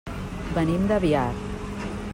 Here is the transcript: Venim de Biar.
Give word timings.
Venim 0.55 0.89
de 0.93 0.99
Biar. 1.05 1.27